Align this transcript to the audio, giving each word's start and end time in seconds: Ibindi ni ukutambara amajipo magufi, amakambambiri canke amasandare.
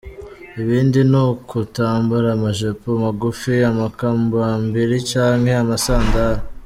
Ibindi 0.61 0.99
ni 1.11 1.19
ukutambara 1.25 2.27
amajipo 2.37 2.87
magufi, 3.03 3.53
amakambambiri 3.71 4.95
canke 5.09 5.53
amasandare. 5.63 6.41